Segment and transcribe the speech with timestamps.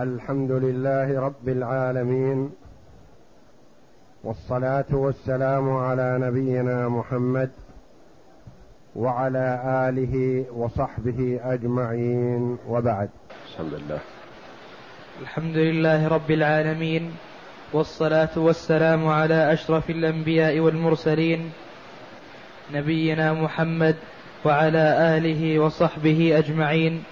[0.00, 2.50] الحمد لله رب العالمين
[4.24, 7.50] والصلاة والسلام على نبينا محمد
[8.96, 13.10] وعلى آله وصحبه أجمعين وبعد.
[13.52, 13.98] الحمد لله.
[15.20, 17.12] الحمد لله رب العالمين
[17.72, 21.52] والصلاة والسلام على أشرف الأنبياء والمرسلين
[22.74, 23.96] نبينا محمد
[24.44, 27.02] وعلى آله وصحبه أجمعين.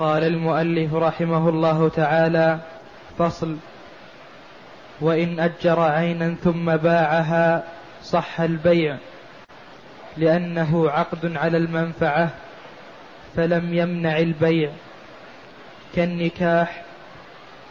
[0.00, 2.58] قال المؤلف رحمه الله تعالى
[3.18, 3.56] فصل
[5.00, 7.64] وإن أجر عينا ثم باعها
[8.02, 8.96] صح البيع
[10.16, 12.30] لأنه عقد على المنفعة
[13.36, 14.70] فلم يمنع البيع.
[15.94, 16.82] كالنكاح.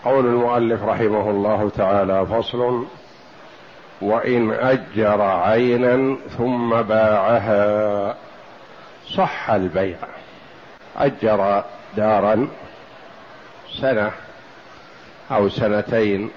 [0.06, 2.86] قول المؤلف رحمه الله تعالى فصل
[4.02, 8.16] وإن أجر عينا ثم باعها
[9.08, 9.98] صح البيع.
[10.98, 11.64] أجر
[11.98, 12.48] دارا
[13.82, 14.12] سنة
[15.32, 16.32] أو سنتين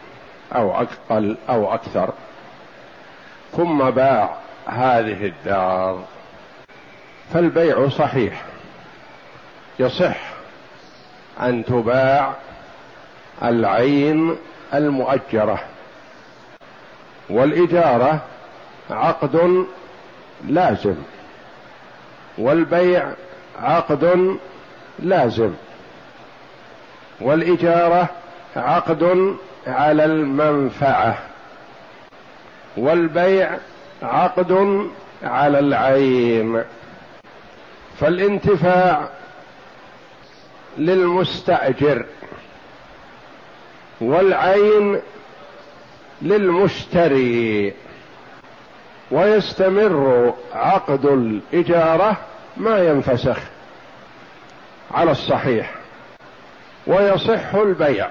[0.54, 2.12] أو أقل أو أكثر.
[3.56, 6.04] ثم باع هذه الدار.
[7.34, 8.42] فالبيع صحيح.
[9.78, 10.16] يصح
[11.40, 12.34] أن تباع
[13.42, 14.36] العين
[14.74, 15.64] المؤجرة.
[17.30, 18.20] والإجارة
[18.90, 19.66] عقد
[20.48, 20.94] لازم.
[22.38, 23.12] والبيع
[23.62, 24.38] عقد
[24.98, 25.52] لازم.
[27.20, 28.08] والإجارة
[28.56, 29.34] عقد
[29.66, 31.18] على المنفعة.
[32.76, 33.50] والبيع
[34.02, 34.86] عقد
[35.22, 36.62] على العين.
[38.00, 39.08] فالانتفاع
[40.78, 42.06] للمستأجر.
[44.00, 45.00] والعين
[46.22, 47.72] للمشتري.
[49.10, 52.16] ويستمر عقد الإجارة
[52.56, 53.38] ما ينفسخ.
[54.94, 55.70] على الصحيح
[56.86, 58.08] ويصح البيع.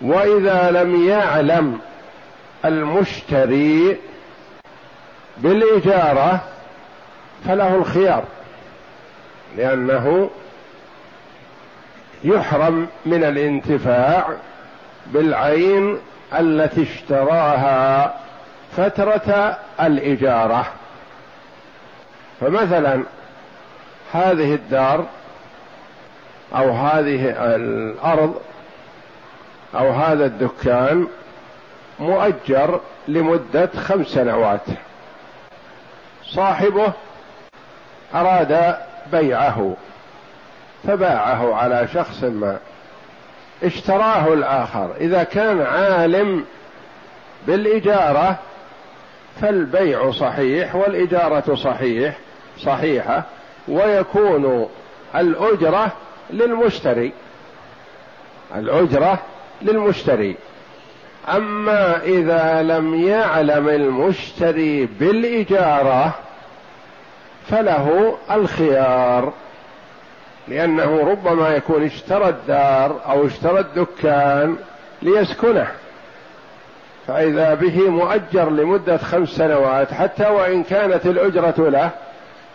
[0.00, 1.78] وإذا لم يعلم
[2.64, 3.96] المشتري
[5.38, 6.40] بالإجارة
[7.44, 8.24] فله الخيار
[9.56, 10.30] لأنه
[12.24, 14.28] يحرم من الانتفاع
[15.06, 15.98] بالعين
[16.38, 18.14] التي اشتراها
[18.76, 20.66] فترة الإجارة.
[22.40, 23.02] فمثلا
[24.12, 25.06] هذه الدار
[26.54, 28.34] أو هذه الأرض
[29.74, 31.06] أو هذا الدكان
[31.98, 34.66] مؤجر لمدة خمس سنوات.
[36.24, 36.92] صاحبه
[38.14, 38.76] أراد
[39.12, 39.76] بيعه
[40.84, 42.58] فباعه على شخص ما
[43.62, 44.94] اشتراه الآخر.
[45.00, 46.44] إذا كان عالم
[47.46, 48.38] بالإجارة
[49.40, 52.18] فالبيع صحيح والإجارة صحيح
[52.58, 53.22] صحيحة
[53.68, 54.68] ويكون
[55.14, 55.92] الأجرة
[56.30, 57.12] للمشتري.
[58.54, 59.18] الأجرة
[59.62, 60.36] للمشتري.
[61.28, 66.14] أما إذا لم يعلم المشتري بالإجارة
[67.48, 69.32] فله الخيار
[70.48, 74.56] لأنه ربما يكون اشترى الدار أو اشترى الدكان
[75.02, 75.68] ليسكنه.
[77.06, 81.90] فإذا به مؤجر لمدة خمس سنوات حتى وإن كانت الأجرة له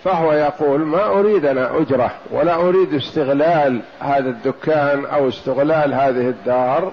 [0.03, 6.91] فهو يقول ما أريد أنا أجرة ولا أريد استغلال هذا الدكان أو استغلال هذه الدار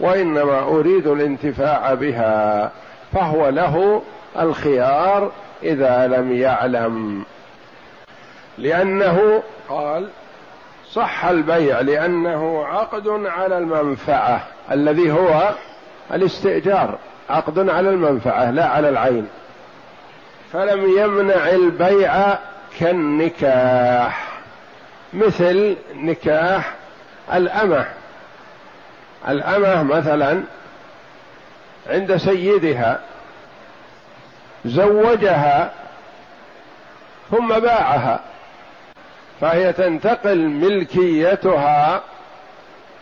[0.00, 2.70] وإنما أريد الانتفاع بها
[3.12, 4.02] فهو له
[4.38, 5.30] الخيار
[5.62, 7.24] إذا لم يعلم.
[8.58, 10.08] لأنه قال
[10.92, 14.40] صح البيع لأنه عقد على المنفعة
[14.72, 15.50] الذي هو
[16.12, 16.98] الاستئجار
[17.30, 19.26] عقد على المنفعة لا على العين.
[20.52, 22.38] فلم يمنع البيع
[22.80, 24.28] كالنكاح.
[25.12, 26.74] مثل نكاح
[27.34, 27.86] الأمة.
[29.28, 30.42] الأمة مثلا
[31.86, 33.00] عند سيدها
[34.64, 35.72] زوجها
[37.30, 38.20] ثم باعها
[39.40, 42.02] فهي تنتقل ملكيتها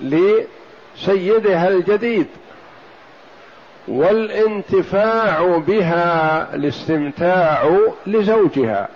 [0.00, 2.26] لسيدها الجديد.
[3.88, 8.88] والانتفاع بها الاستمتاع لزوجها.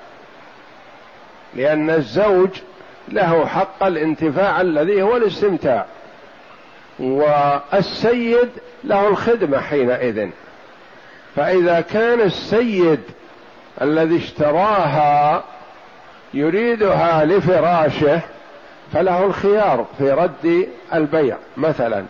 [1.54, 2.50] لأن الزوج
[3.08, 5.86] له حق الانتفاع الذي هو الاستمتاع
[6.98, 8.48] والسيد
[8.84, 10.28] له الخدمة حينئذ.
[11.36, 13.00] فإذا كان السيد
[13.82, 15.44] الذي اشتراها
[16.34, 18.20] يريدها لفراشه
[18.92, 22.04] فله الخيار في رد البيع مثلا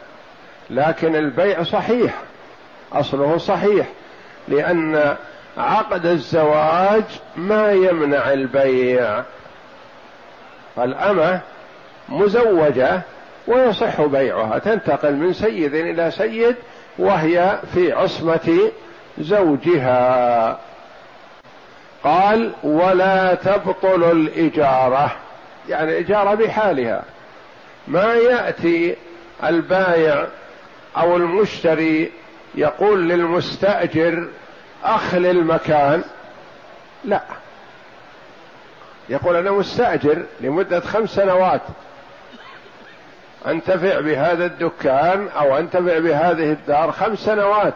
[0.70, 2.14] لكن البيع صحيح.
[2.92, 3.86] أصله صحيح
[4.48, 5.16] لأن
[5.58, 7.04] عقد الزواج
[7.36, 9.22] ما يمنع البيع.
[10.76, 11.40] فالأمة
[12.08, 13.00] مزوجة
[13.46, 16.56] ويصح بيعها تنتقل من سيد إلى سيد
[16.98, 18.70] وهي في عصمة
[19.18, 20.58] زوجها.
[22.04, 25.16] قال ولا تبطل الإجارة.
[25.68, 27.02] يعني الاجاره بحالها.
[27.88, 28.96] ما يأتي
[29.44, 30.26] البايع
[30.96, 32.12] أو المشتري
[32.58, 34.28] يقول للمستأجر
[34.84, 36.02] اخل المكان
[37.04, 37.22] لا.
[39.08, 41.60] يقول أنا مستأجر لمدة خمس سنوات.
[43.46, 47.74] أنتفع بهذا الدكان أو أنتفع بهذه الدار خمس سنوات.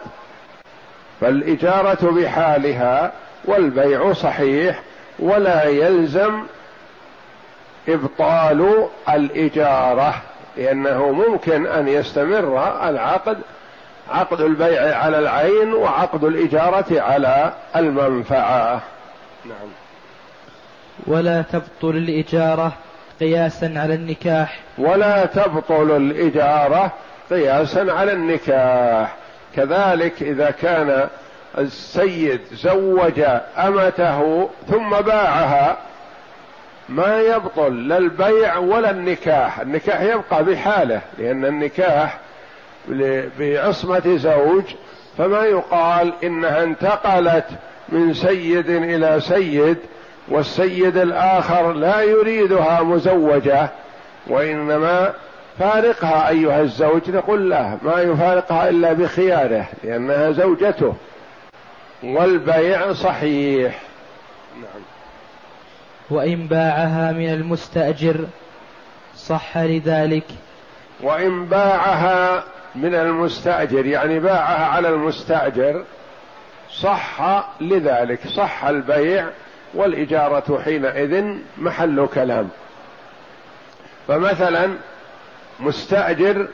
[1.21, 3.11] فالإجارة بحالها
[3.45, 4.81] والبيع صحيح
[5.19, 6.43] ولا يلزم
[7.89, 10.13] إبطال الإجارة
[10.57, 13.37] لأنه ممكن أن يستمر العقد
[14.09, 18.81] عقد البيع على العين وعقد الإجارة على المنفعة.
[19.45, 19.69] نعم.
[21.07, 22.73] ولا تبطل الإجارة
[23.19, 24.59] قياسا على النكاح.
[24.77, 26.91] ولا تبطل الإجارة
[27.29, 29.15] قياسا على النكاح.
[29.55, 31.07] كذلك إذا كان
[31.57, 33.21] السيد زوج
[33.57, 35.77] أمته ثم باعها
[36.89, 39.59] ما يبطل لا البيع ولا النكاح.
[39.59, 42.17] النكاح يبقى بحاله لأن النكاح
[43.39, 44.63] بعصمة زوج
[45.17, 47.45] فما يقال إنها انتقلت
[47.89, 49.77] من سيد إلى سيد
[50.27, 53.69] والسيد الآخر لا يريدها مزوجة
[54.27, 55.13] وإنما
[55.59, 60.93] فارقها أيها الزوج نقول لا ما يفارقها إلا بخياره لأنها زوجته
[62.03, 63.81] والبيع صحيح.
[64.55, 64.81] نعم.
[66.09, 68.15] وإن باعها من المستأجر
[69.15, 70.23] صح لذلك.
[71.01, 72.43] وإن باعها
[72.75, 75.83] من المستأجر يعني باعها على المستأجر
[76.71, 77.21] صح
[77.61, 79.29] لذلك صح البيع
[79.73, 82.49] والإجارة حينئذ محل كلام.
[84.07, 84.69] فمثلا
[85.59, 86.47] مستأجر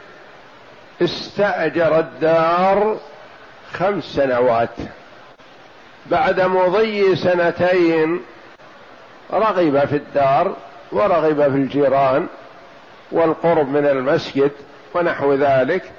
[1.01, 2.97] استأجر الدار
[3.73, 4.75] خمس سنوات.
[6.05, 8.21] بعد مضي سنتين
[9.33, 10.55] رغب في الدار
[10.91, 12.27] ورغب في الجيران
[13.11, 14.51] والقرب من المسجد
[14.93, 15.91] ونحو ذلك.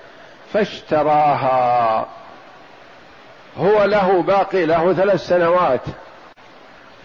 [0.52, 2.06] فاشتراها.
[3.58, 5.80] هو له باقي له ثلاث سنوات.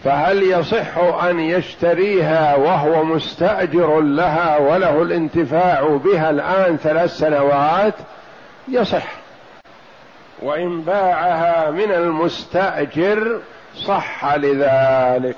[0.04, 7.94] فهل يصح أن يشتريها وهو مستأجر لها وله الانتفاع بها الآن ثلاث سنوات؟
[8.68, 9.06] يصح.
[10.42, 13.40] وإن باعها من المستأجر
[13.74, 15.36] صح لذلك.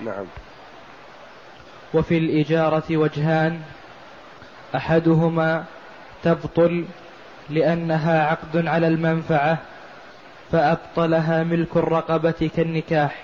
[0.00, 0.24] نعم.
[1.94, 3.60] وفي الإجارة وجهان
[4.76, 5.64] أحدهما
[6.22, 6.84] تبطل
[7.50, 9.58] لأنها عقد على المنفعة
[10.52, 13.22] فأبطلها ملك الرقبة كالنكاح.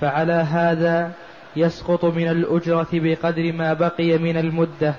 [0.00, 1.12] فعلى هذا
[1.56, 4.94] يسقط من الأجرة بقدر ما بقي من المدة.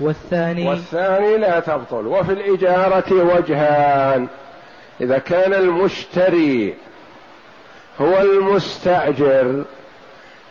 [0.00, 4.28] والثاني والثاني لا تبطل وفي الإجارة وجهان.
[5.00, 6.74] إذا كان المشتري
[8.00, 9.64] هو المستأجر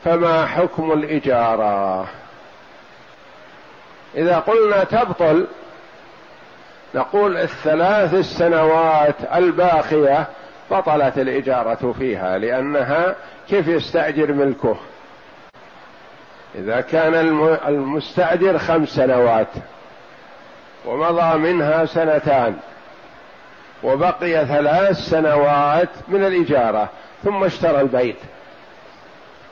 [0.03, 2.07] فما حكم الإجارة؟
[4.17, 5.47] إذا قلنا تبطل
[6.95, 10.27] نقول الثلاث السنوات الباقية
[10.71, 13.15] بطلت الإجارة فيها لأنها
[13.49, 14.77] كيف يستأجر ملكه؟
[16.55, 17.13] إذا كان
[17.67, 19.47] المستأجر خمس سنوات
[20.85, 22.55] ومضى منها سنتان
[23.83, 26.89] وبقي ثلاث سنوات من الإجارة
[27.23, 28.17] ثم اشترى البيت.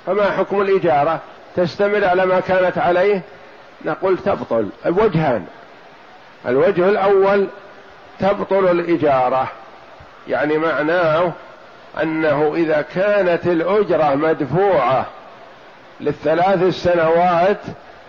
[0.05, 1.19] فما حكم الإجارة؟
[1.55, 3.21] تستمر على ما كانت عليه؟
[3.85, 4.69] نقول تبطل.
[4.85, 5.45] وجهان.
[6.47, 7.47] الوجه الأول
[8.19, 9.47] تبطل الإجارة.
[10.27, 11.31] يعني معناه
[12.03, 15.05] أنه إذا كانت الأجرة مدفوعة
[16.01, 17.59] للثلاث السنوات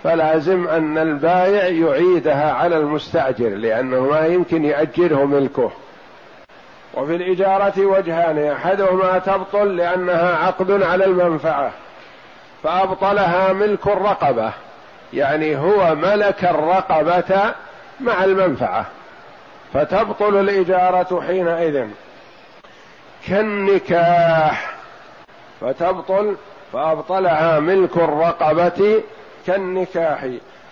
[0.04, 5.70] فلازم أن البايع يعيدها على المستأجر لأنه ما يمكن يأجره ملكه.
[6.94, 8.50] وفي الإجارة وجهان.
[8.52, 11.70] أحدهما تبطل لأنها عقد على المنفعة
[12.62, 14.52] فأبطلها ملك الرقبة.
[15.12, 17.54] يعني هو ملك الرقبة
[18.00, 18.86] مع المنفعة
[19.74, 21.86] فتبطل الإجارة حينئذ
[23.28, 24.74] كالنكاح
[25.60, 26.36] فتبطل
[26.72, 29.02] فأبطلها ملك الرقبة
[29.46, 30.26] كالنكاح.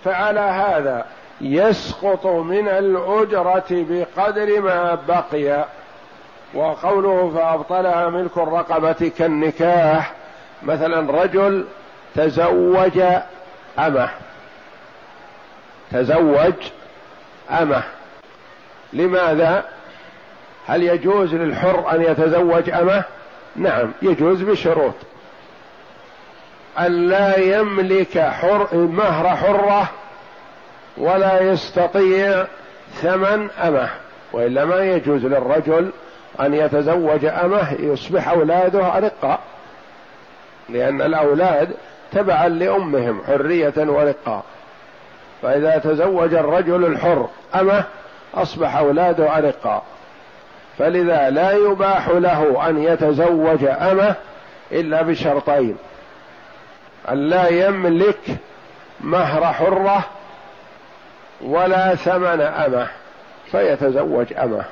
[0.05, 1.07] فعلى هذا
[1.41, 5.65] يسقط من الأجرة بقدر ما بقي
[6.55, 10.12] وقوله فأبطلها ملك الرقبة كالنكاح
[10.62, 11.65] مثلا رجل
[12.15, 13.01] تزوج
[13.79, 14.09] أمه.
[15.93, 16.55] تزوج
[17.50, 17.83] أمه.
[18.93, 19.64] لماذا؟
[20.67, 23.05] هل يجوز للحر أن يتزوج أمه؟
[23.57, 24.95] نعم يجوز بشروط.
[26.79, 29.91] أن لا يملك حر مهر حرة
[30.97, 32.47] ولا يستطيع
[32.95, 33.88] ثمن أمه
[34.33, 35.91] والا ما يجوز للرجل
[36.41, 39.41] أن يتزوج أمه يصبح أولاده أرقاء
[40.69, 41.76] لأن الأولاد
[42.12, 44.45] تبعا لأمهم حرية ورقاء
[45.42, 47.85] فإذا تزوج الرجل الحر امه
[48.35, 49.83] أصبح أولاده أرقاء.
[50.78, 54.14] فلذا لا يباح له أن يتزوج امه
[54.73, 55.76] إلا بشرطين.
[57.09, 58.21] أن لا يملك
[59.00, 60.04] مهر حرة
[61.40, 62.88] ولا ثمن امه
[63.50, 64.64] فيتزوج امه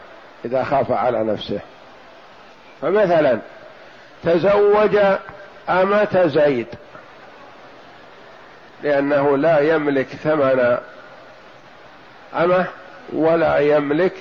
[0.44, 1.60] إذا خاف على نفسه.
[2.82, 3.38] فمثلا
[4.24, 4.98] تزوج
[5.68, 6.66] أمة زيد.
[8.82, 10.78] لأنه لا يملك ثمن
[12.34, 12.66] أمه
[13.12, 14.14] ولا يملك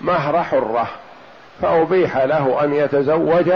[0.00, 0.90] مهر حرة
[1.62, 3.52] فأبيح له أن يتزوج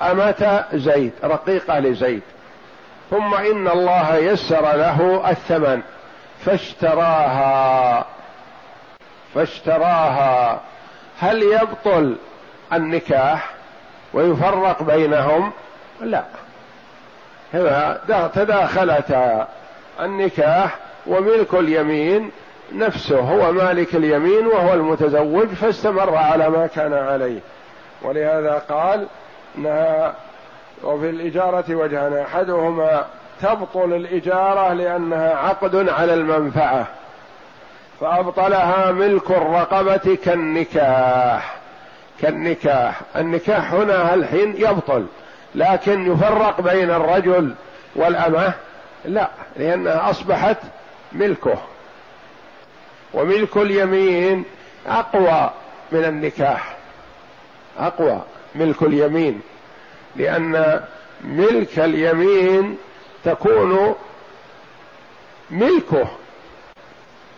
[0.00, 2.22] أمة زيد رقيقة لزيد.
[3.10, 5.82] ثم إن الله يسر له الثمن
[6.44, 8.06] فاشتراها.
[9.34, 10.60] فاشتراها.
[11.20, 12.16] هل يبطل
[12.72, 13.50] النكاح
[14.12, 15.52] ويفرق بينهم؟
[16.00, 16.24] لا.
[18.34, 19.48] تداخلتا
[20.00, 20.76] النكاح
[21.06, 22.30] وملك اليمين
[22.72, 27.40] نفسه هو مالك اليمين وهو المتزوج فاستمر على ما كان عليه.
[28.02, 29.06] ولهذا قال
[29.58, 30.14] انها
[30.82, 33.04] وفي الإجارة وجهان أحدهما
[33.42, 36.86] تبطل الإجارة لأنها عقد على المنفعة
[38.00, 41.56] فأبطلها ملك الرقبة كالنكاح.
[42.20, 43.00] كالنكاح.
[43.16, 45.06] النكاح هنا الحين يبطل
[45.56, 47.54] لكن يفرق بين الرجل
[47.94, 48.52] والأمة؟
[49.04, 50.56] لا لأنها أصبحت
[51.12, 51.58] ملكه.
[53.14, 54.44] وملك اليمين
[54.86, 55.50] أقوى
[55.92, 56.76] من النكاح.
[57.78, 58.22] أقوى
[58.54, 59.40] ملك اليمين
[60.16, 60.80] لأن
[61.24, 62.78] ملك اليمين
[63.24, 63.94] تكون
[65.50, 66.08] ملكه.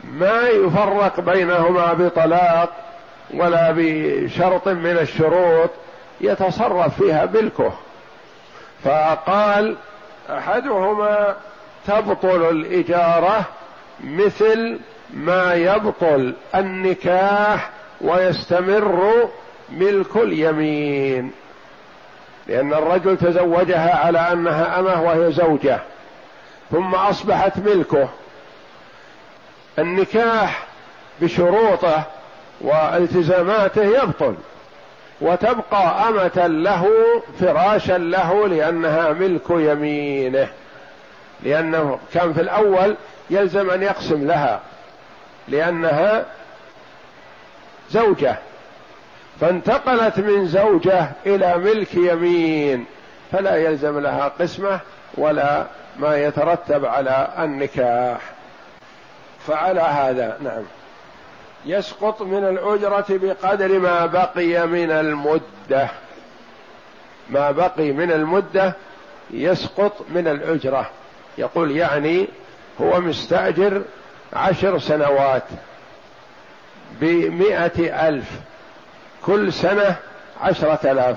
[0.04, 2.72] ما يفرق بينهما بطلاق
[3.34, 5.70] ولا بشرط من الشروط
[6.20, 7.72] يتصرف فيها ملكه.
[8.84, 9.76] فقال
[10.30, 11.36] أحدهما
[11.86, 13.44] تبطل الإجارة
[14.04, 14.78] مثل
[15.10, 17.70] ما يبطل النكاح
[18.00, 19.28] ويستمر
[19.70, 21.32] ملك اليمين
[22.46, 25.78] لأن الرجل تزوجها على أنها أمة وهي زوجة
[26.70, 28.08] ثم أصبحت ملكه.
[29.78, 30.66] النكاح
[31.20, 32.02] بشروطه
[32.60, 34.34] والتزاماته يبطل.
[35.20, 36.88] وتبقى أمة له
[37.40, 40.48] فراشا له لأنها ملك يمينه.
[41.42, 42.96] لأنه كان في الأول
[43.30, 44.60] يلزم أن يقسم لها
[45.48, 46.24] لأنها
[47.90, 48.36] زوجة.
[49.40, 52.84] فانتقلت من زوجة إلى ملك يمين
[53.32, 54.80] فلا يلزم لها قسمة
[55.14, 55.66] ولا
[55.98, 58.20] ما يترتب على النكاح.
[59.46, 60.62] فعلى هذا نعم.
[61.68, 65.88] يسقط من الأجرة بقدر ما بقي من المدة.
[67.30, 68.74] ما بقي من المدة
[69.30, 70.90] يسقط من الأجرة.
[71.38, 72.28] يقول يعني
[72.80, 73.82] هو مستأجر
[74.32, 75.44] عشر سنوات
[77.00, 78.30] بمائة ألف
[79.26, 79.96] كل سنة
[80.40, 81.16] عشرة آلاف.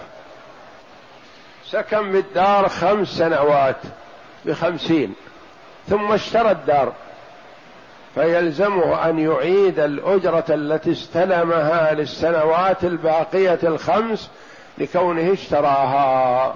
[1.65, 3.81] سكن بالدار خمس سنوات
[4.45, 5.13] بخمسين
[5.89, 6.93] ثم اشترى الدار.
[8.15, 14.29] فيلزمه أن يعيد الأجرة التي استلمها للسنوات الباقية الخمس
[14.77, 16.55] لكونه اشتراها.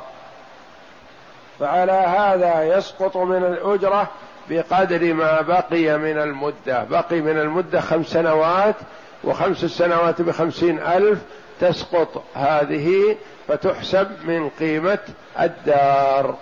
[1.60, 4.08] فعلى هذا يسقط من الأجرة
[4.50, 6.84] بقدر ما بقي من المدة.
[6.84, 8.76] بقي من المدة خمس سنوات
[9.24, 11.20] وخمس السنوات بخمسين ألف
[11.62, 15.00] تسقط هذه فتحسب من قيمة
[15.40, 16.36] الدار.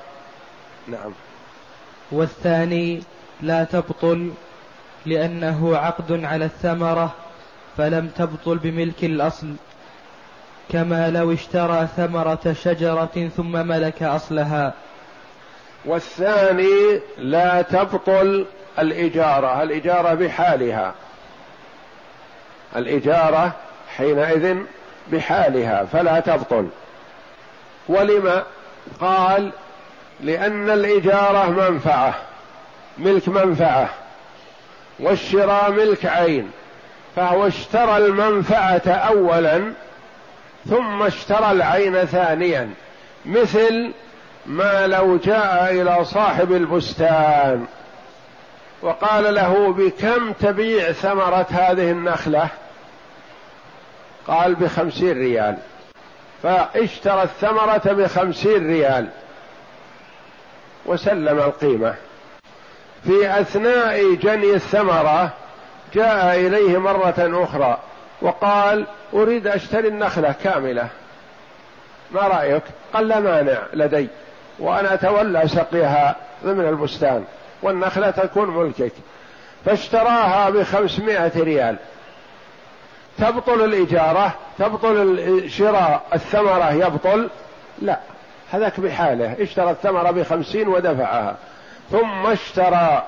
[0.87, 1.11] نعم.
[2.11, 3.03] والثاني
[3.41, 4.31] لا تبطل
[5.05, 7.13] لأنه عقد على الثمرة
[7.77, 9.53] فلم تبطل بملك الأصل
[10.71, 14.73] كما لو اشترى ثمرة شجرة ثم ملك أصلها.
[15.85, 18.45] والثاني لا تبطل
[18.79, 20.93] الإجارة الإجارة بحالها.
[22.75, 23.51] الإجارة
[23.97, 24.57] حينئذ
[25.11, 26.67] بحالها فلا تبطل.
[27.89, 28.43] ولم
[28.99, 29.51] قال
[30.21, 32.15] لأن الإجارة منفعة
[32.97, 33.89] ملك منفعة.
[34.99, 36.51] والشراء ملك عين
[37.15, 39.73] فهو اشترى المنفعة أولا
[40.69, 42.69] ثم اشترى العين ثانيا.
[43.25, 43.91] مثل
[44.45, 47.65] ما لو جاء إلى صاحب البستان
[48.81, 52.47] وقال له بكم تبيع ثمرة هذه النخلة؟
[54.27, 55.57] قال بخمسين ريال.
[56.43, 59.07] فاشترى الثمرة بخمسين ريال
[60.85, 61.95] وسلم القيمة.
[63.03, 65.29] في أثناء جني الثمرة
[65.93, 67.77] جاء إليه مرة أخرى
[68.21, 70.87] وقال أريد أشتري النخلة كاملة.
[72.11, 74.07] ما رأيك؟ قال لا مانع لدي
[74.59, 77.23] وأنا أتولى سقيها ضمن البستان
[77.61, 78.93] والنخلة تكون ملكك.
[79.65, 81.75] فاشتراها بخمسمائة ريال.
[83.17, 87.29] تبطل الإجارة؟ تبطل شراء الثمرة؟ يبطل؟
[87.81, 87.99] لا.
[88.51, 89.35] هذاك بحاله.
[89.39, 91.35] اشترى الثمرة بخمسين ودفعها.
[91.91, 93.03] ثم اشترى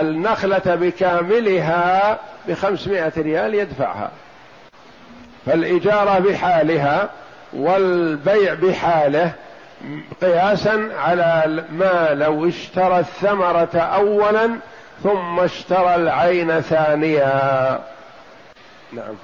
[0.00, 4.10] النخلة بكاملها بخمسمائة ريال يدفعها.
[5.46, 7.10] فالإجارة بحالها
[7.52, 9.32] والبيع بحاله
[10.22, 14.50] قياسا على ما لو اشترى الثمرة أولا
[15.02, 17.80] ثم اشترى العين ثانيا.
[18.92, 19.14] نعم.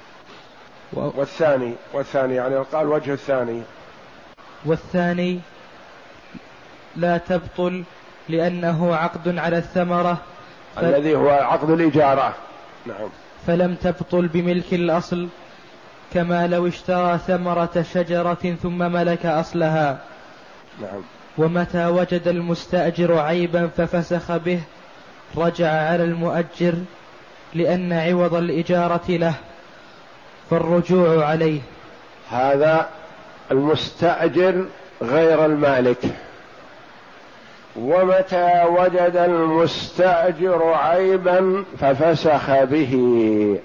[0.93, 3.61] والثاني والثاني يعني قال وجه الثاني.
[4.65, 5.39] والثاني
[6.95, 7.83] لا تبطل
[8.29, 10.17] لأنه عقد على الثمرة.
[10.75, 10.79] ف...
[10.79, 12.33] الذي هو عقد الإجارة.
[12.85, 13.09] نعم.
[13.47, 15.27] فلم تبطل بملك الأصل
[16.13, 19.97] كما لو اشترى ثمرة شجرة ثم ملك أصلها.
[20.81, 21.01] نعم.
[21.37, 24.61] ومتى وجد المستأجر عيبا ففسخ به
[25.37, 26.73] رجع على المؤجر
[27.53, 29.33] لأن عوض الإجارة له
[30.49, 31.61] فالرجوع عليه.
[32.29, 32.89] هذا
[33.51, 34.65] المستأجر
[35.01, 35.97] غير المالك.
[37.79, 43.59] ومتى وجد المستأجر عيبا ففسخ به.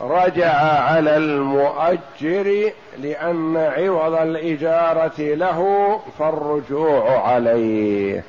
[0.00, 0.52] رجع
[0.82, 8.24] على المؤجر لأن عوض الإجارة له فالرجوع عليه.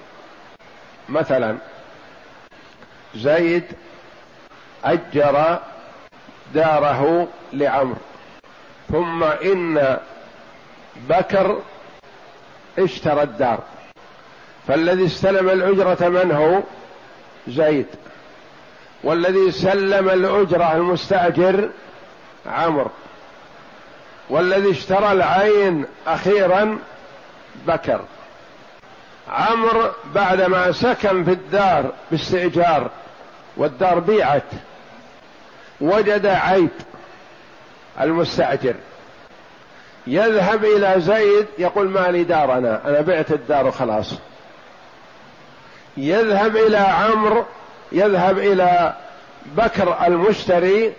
[1.10, 1.58] مثلا
[3.16, 3.64] زيد
[4.86, 5.60] أجر
[6.54, 7.96] داره لعمرو
[8.92, 9.98] ثم إن
[11.10, 11.58] بكر
[12.80, 13.60] اشترى الدار.
[14.68, 16.60] فالذي استلم الأجرة من هو
[17.48, 17.88] زيد
[19.04, 21.70] والذي سلم الأجرة المستأجر
[22.46, 22.92] عمرو
[24.30, 26.80] والذي اشترى العين أخيرا
[27.68, 28.02] بكر.
[29.30, 32.90] عمرو بعدما سكن في الدار باستئجار
[33.58, 34.44] والدار بيعت
[35.82, 36.70] وجد عيب
[38.02, 38.76] المستأجر.
[40.08, 44.14] يذهب إلى زيد يقول ما لي دار أنا أنا بعت الدار وخلاص
[45.98, 47.46] يذهب إلى عمرو
[47.92, 48.94] يذهب إلى
[49.46, 50.94] بكر المشتري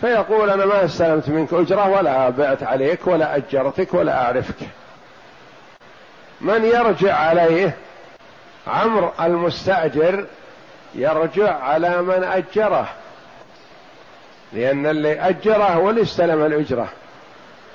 [0.00, 4.56] فيقول أنا ما استلمت منك أجرة ولا بعت عليك ولا أجرتك ولا أعرفك.
[6.40, 7.76] من يرجع عليه؟
[8.66, 10.26] عمرو المستأجر
[10.94, 12.88] يرجع على من أجره
[14.52, 16.88] لأن اللي أجره هو اللي استلم الأجرة.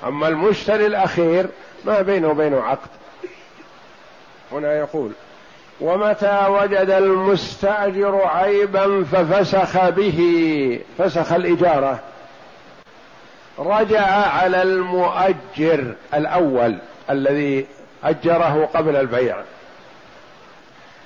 [0.04, 1.46] أما المشتري الأخير
[1.84, 2.88] ما بينه وبينه عقد.
[4.52, 5.12] هنا يقول
[5.80, 12.00] ومتى وجد المستأجر عيبا ففسخ به فسخ الإجارة.
[13.58, 16.78] رجع على المؤجر الأول
[17.10, 17.66] الذي
[18.04, 19.36] أجره قبل البيع.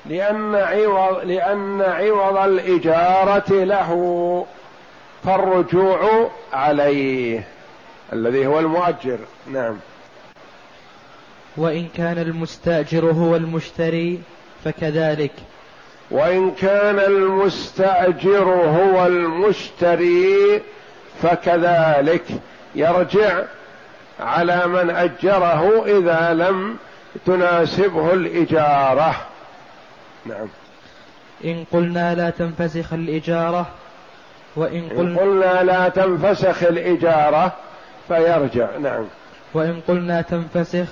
[0.06, 4.46] لأن عوض لأن عوض الإجارة له
[5.24, 7.44] فالرجوع عليه
[8.12, 9.18] الذي هو المؤجر.
[9.52, 9.76] نعم.
[11.56, 14.20] وإن كان المستأجر هو المشتري
[14.64, 15.32] فكذلك.
[16.10, 20.62] وإن كان المستأجر هو المشتري
[21.22, 22.24] فكذلك.
[22.74, 23.42] يرجع
[24.20, 26.76] على من أجره إذا لم
[27.26, 29.14] تناسبه الإجارة.
[30.26, 30.48] نعم.
[31.44, 33.66] إن قلنا لا تنفسخ الإجارة
[34.56, 37.52] وإن قلنا, إن قلنا لا تنفسخ الإجارة
[38.08, 38.76] فيرجع.
[38.76, 39.04] نعم.
[39.54, 40.88] وإن قلنا تنفسخ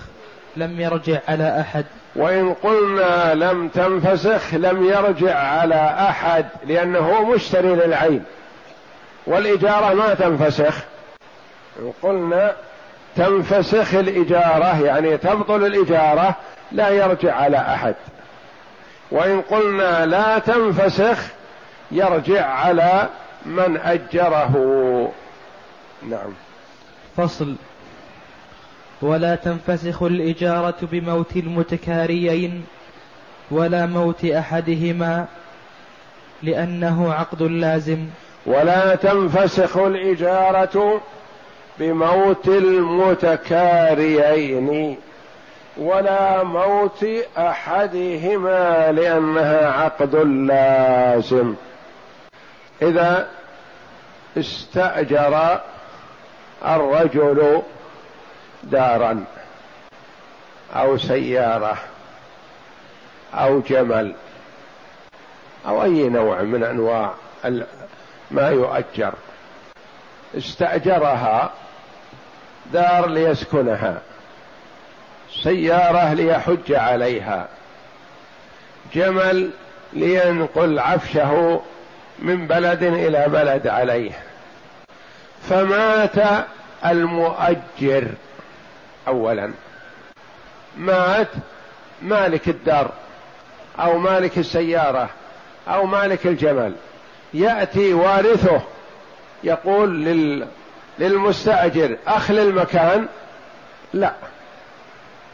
[0.56, 1.85] لم يرجع على أحد.
[2.16, 8.25] وإن قلنا لم تنفسخ لم يرجع على أحد لأنه مشتري للعين.
[9.27, 10.75] والإجارة ما تنفسخ.
[11.79, 12.53] إن قلنا
[13.16, 16.37] تنفسخ الإجارة يعني تبطل الإجارة
[16.72, 17.94] لا يرجع على أحد.
[19.11, 21.18] وإن قلنا لا تنفسخ
[21.90, 23.09] يرجع على
[23.46, 24.53] من أجره.
[26.03, 26.33] نعم.
[27.16, 27.55] فصل.
[29.02, 32.64] ولا تنفسخ الإجارة بموت المتكاريين
[33.50, 35.26] ولا موت أحدهما
[36.42, 38.06] لأنه عقد لازم.
[38.46, 41.00] ولا تنفسخ الإجارة
[41.78, 42.48] بموت
[43.68, 44.16] المتكاريين
[45.76, 47.06] ولا موت
[47.38, 51.54] أحدهما لأنها عقد لازم.
[52.82, 53.28] إذا
[54.38, 55.60] استأجر
[56.64, 57.62] الرجل
[58.62, 59.25] دارا
[60.75, 61.79] أو سيارة
[63.35, 64.14] أو جمل
[65.66, 67.14] أو أي نوع من أنواع
[68.31, 69.14] ما يؤجر.
[70.38, 71.53] استأجرها
[72.72, 74.01] دار ليسكنها
[75.42, 77.48] سيارة ليحج عليها
[78.94, 79.51] جمل
[79.92, 81.61] لينقل عفشه
[82.18, 84.12] من بلد إلى بلد عليه.
[85.48, 86.46] فمات
[86.87, 88.09] المؤجر.
[89.08, 89.52] أولا.
[90.76, 91.28] مات
[92.02, 92.90] مالك الدار
[93.78, 95.10] أو مالك السيارة
[95.68, 96.74] أو مالك الجمل.
[97.34, 98.60] يأتي وارثه
[99.44, 100.46] يقول لل
[100.98, 103.06] للمستأجر اخل المكان
[103.94, 104.12] لا.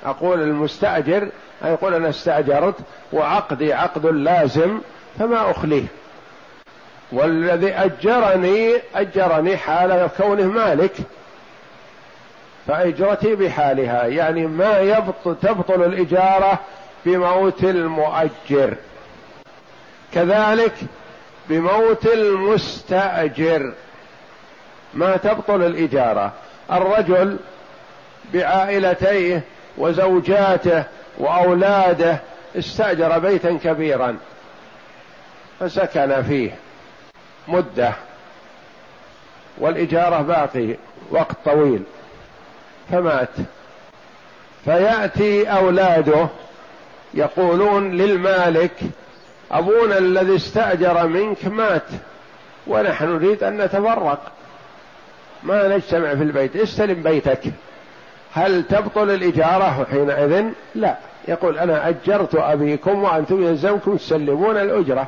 [0.05, 1.29] أقول المستأجر
[1.65, 2.75] يقول أنا استأجرت
[3.13, 4.79] وعقدي عقد لازم
[5.19, 5.85] فما أخليه.
[7.13, 10.93] والذي أجرني أجرني حال كونه مالك.
[12.69, 16.59] فاجرتي بحالها يعني ما يبطل تبطل الإجارة
[17.07, 18.75] بموت المؤجر.
[20.15, 20.75] كذلك
[21.49, 23.73] بموت المستأجر.
[24.95, 26.33] ما تبطل الإجارة.
[26.73, 27.37] الرجل
[28.35, 29.43] بعائلتيه
[29.79, 30.85] وزوجاته
[31.19, 32.19] وأولاده
[32.59, 34.17] استأجر بيتا كبيرا.
[35.61, 36.51] فسكن فيه.
[37.49, 37.93] مدة.
[39.59, 40.77] والإجارة باقي.
[41.11, 41.83] وقت طويل.
[42.93, 43.29] فمات.
[44.65, 46.29] فيأتي أولاده
[47.15, 48.81] يقولون للمالك
[49.51, 51.83] أبونا الذي استأجر منك مات
[52.67, 54.33] ونحن نريد أن نتفرق.
[55.43, 57.41] ما نجتمع في البيت استلم بيتك.
[58.33, 60.97] هل تبطل الإجارة؟ حينئذ لا.
[61.29, 65.07] يقول أنا أجرت أبيكم وأنتم يلزمكم تسلمون الأجرة.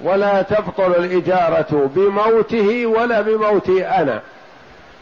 [0.00, 4.22] ولا تبطل الإجارة بموته ولا بموتي أنا.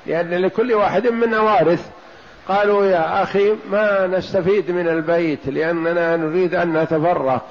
[0.07, 1.89] لأن لكل واحد منا وارث.
[2.49, 7.43] قالوا يا أخي ما نستفيد من البيت لأننا نريد أن نتفرق.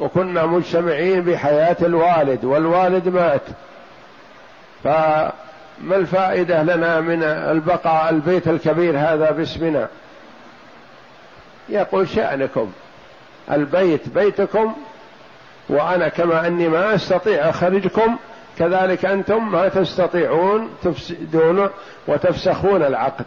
[0.00, 3.42] وكنا مجتمعين بحياة الوالد والوالد مات.
[4.84, 5.32] فما
[5.82, 9.88] الفائدة لنا من البقاء البيت الكبير هذا باسمنا؟
[11.68, 12.72] يقول شأنكم.
[13.50, 14.74] البيت بيتكم
[15.68, 18.16] وأنا كما أني ما أستطيع أخرجكم
[18.58, 21.68] كذلك أنتم ما تستطيعون تفسدون
[22.08, 23.24] وتفسخون العقد.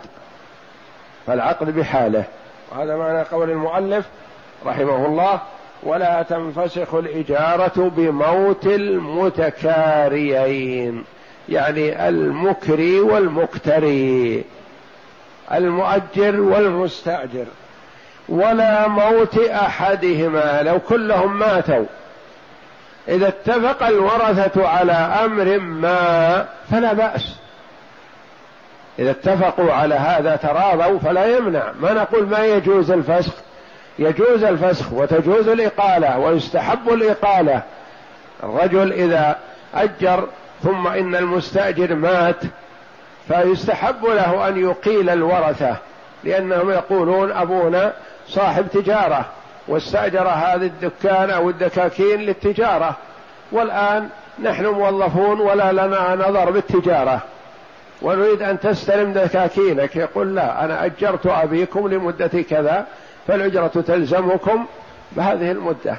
[1.27, 2.23] فالعقد بحاله.
[2.71, 4.05] وهذا معنى قول المؤلف
[4.65, 5.39] رحمه الله
[5.83, 10.23] ولا تنفسخ الإجارة بموت المتكاريين.
[11.49, 14.43] يعني المكري والمكتري
[15.51, 17.45] المؤجر والمستأجر.
[18.29, 21.85] ولا موت أحدهما لو كلهم ماتوا.
[23.09, 27.35] إذا اتفق الورثة على أمر ما فلا بأس.
[28.99, 31.63] إذا اتفقوا على هذا تراضوا فلا يمنع.
[31.79, 33.33] ما نقول ما يجوز الفسخ؟
[33.99, 37.61] يجوز الفسخ وتجوز الإقالة ويستحب الإقالة.
[38.43, 39.35] الرجل إذا
[39.75, 40.27] أجر
[40.63, 42.41] ثم إن المستأجر مات
[43.27, 45.75] فيستحب له أن يقيل الورثة
[46.23, 47.93] لأنهم يقولون أبونا
[48.27, 49.25] صاحب تجارة.
[49.69, 52.95] واستأجر هذه الدكان أو الدكاكين للتجارة.
[53.51, 54.09] والآن
[54.43, 57.21] نحن موظفون ولا لنا نظر بالتجارة.
[58.01, 59.95] ونريد أن تستلم دكاكينك.
[59.95, 62.85] يقول لا أنا أجرت أبيكم لمدة كذا
[63.27, 64.65] فالأجرة تلزمكم
[65.11, 65.97] بهذه المدة.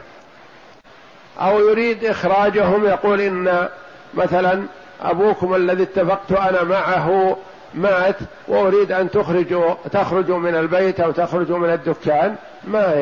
[1.41, 3.69] أو يريد إخراجهم يقول إن
[4.15, 4.63] مثلا
[5.03, 7.37] أبوكم الذي اتفقت أنا معه
[7.75, 8.17] مات
[8.49, 12.95] وأريد أن تخرجوا تخرجوا من البيت أو تخرجوا من الدكان ما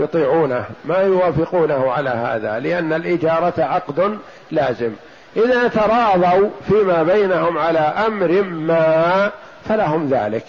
[0.00, 4.18] يطيعونه ما يوافقونه على هذا لأن الإجارة عقد
[4.50, 4.92] لازم.
[5.36, 9.30] إذا تراضوا فيما بينهم على أمر ما
[9.64, 10.44] فلهم ذلك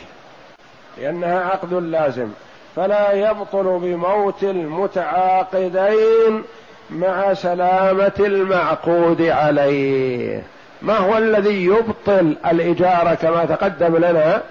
[0.98, 2.28] لأنها عقد لازم.
[2.76, 6.44] فلا يبطل بموت المتعاقدين
[6.90, 10.44] مع سلامة المعقود عليه.
[10.82, 14.42] ما هو الذي يبطل الإجارة كما تقدم لنا؟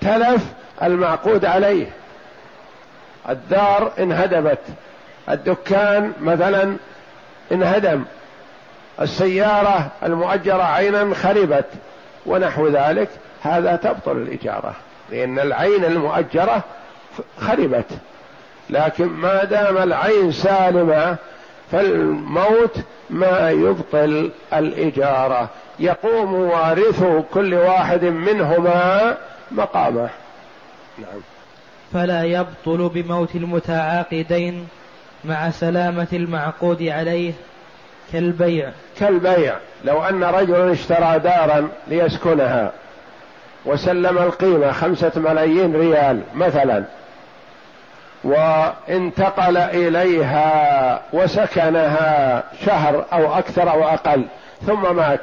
[0.00, 0.42] تلف
[0.82, 1.86] المعقود عليه.
[3.28, 4.58] الدار انهدمت.
[5.28, 6.76] الدكان مثلا
[7.52, 8.04] انهدم.
[9.00, 11.66] السيارة المؤجرة عينا خربت.
[12.26, 13.08] ونحو ذلك.
[13.42, 14.74] هذا تبطل الإجارة.
[15.10, 16.62] لأن العين المؤجرة
[17.40, 17.86] خربت.
[18.70, 21.16] لكن ما دام العين سالمة
[21.72, 22.76] فالموت
[23.10, 25.48] ما يبطل الإجارة.
[25.78, 29.16] يقوم وارث كل واحد منهما
[29.50, 30.08] مقامه.
[30.98, 31.20] نعم.
[31.92, 34.68] فلا يبطل بموت المتعاقدين
[35.24, 37.32] مع سلامة المعقود عليه
[38.12, 38.70] كالبيع.
[39.00, 39.56] كالبيع.
[39.84, 42.72] لو أن رجل اشترى دارا ليسكنها
[43.64, 46.84] وسلم القيمة خمسة ملايين ريال مثلا
[48.24, 54.24] وانتقل إليها وسكنها شهر أو أكثر أو أقل
[54.66, 55.20] ثم مات.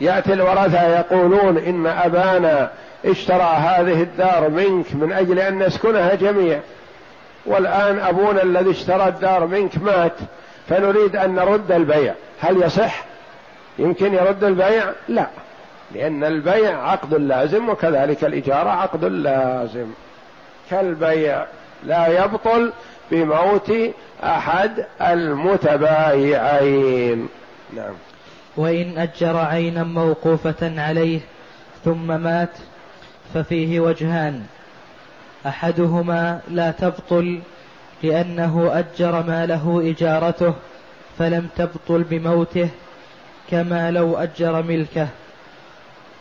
[0.00, 2.70] يأتي الورثة يقولون إن أبانا
[3.04, 6.60] اشترى هذه الدار منك من أجل أن نسكنها جميع
[7.46, 10.12] والآن أبونا الذي اشترى الدار منك مات
[10.68, 12.14] فنريد أن نرد البيع.
[12.40, 13.04] هل يصح؟
[13.78, 15.26] يمكن يرد البيع؟ لا
[15.94, 19.86] لأن البيع عقد لازم وكذلك الإجارة عقد لازم.
[20.70, 21.44] كالبيع.
[21.84, 22.72] لا يبطل
[23.10, 23.72] بموت
[24.22, 24.86] أحد
[25.82, 27.28] المتبايعين.
[27.76, 27.94] نعم.
[28.56, 31.20] وإن أجر عينا موقوفة عليه
[31.84, 32.50] ثم مات
[33.34, 34.42] ففيه وجهان.
[35.46, 37.40] أحدهما لا تبطل
[38.02, 40.54] لأنه أجر ما له إجارته
[41.18, 42.68] فلم تبطل بموته
[43.50, 45.08] كما لو أجر ملكه.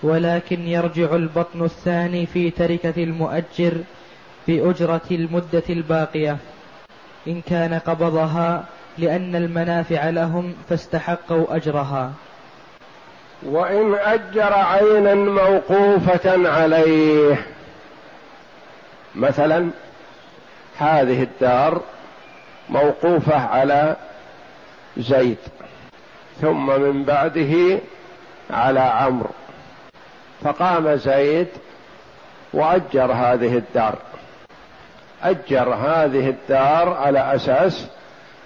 [0.04, 3.74] ولكن يرجع البطن الثاني في تركة المؤجر
[4.48, 6.38] بأجرة المدة الباقية.
[7.28, 8.66] إن كان قبضها
[8.98, 12.12] لأن المنافع لهم فاستحقوا أجرها.
[13.44, 17.46] وإن أجر عينا موقوفة عليه.
[19.16, 19.70] مثلا
[20.78, 21.82] هذه الدار
[22.70, 23.96] موقوفة على
[24.98, 25.38] زيد
[26.42, 27.80] ثم من بعده
[28.50, 29.30] على عمرو.
[30.44, 31.48] فقام زيد
[32.54, 33.98] وأجر هذه الدار.
[35.24, 37.88] أجر هذه الدار على أساس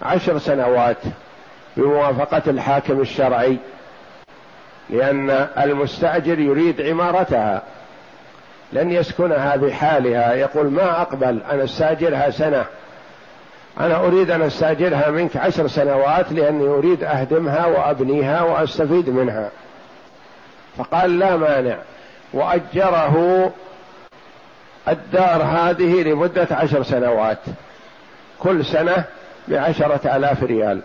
[0.02, 0.98] عشر سنوات
[1.78, 3.58] بموافقة الحاكم الشرعي
[4.90, 7.62] لأن المستأجر يريد عمارتها.
[8.74, 12.66] لن يسكنها بحالها يقول ما أقبل؟ أن أستأجرها سنة.
[13.80, 19.50] أنا أريد أن أستأجرها منك عشر سنوات لأني أريد أهدمها وأبنيها وأستفيد منها.
[20.78, 21.76] فقال لا مانع.
[22.34, 23.52] وأجره
[24.88, 27.40] الدار هذه لمدة عشر سنوات.
[28.40, 29.04] كل سنة
[29.48, 30.82] بعشرة آلاف ريال.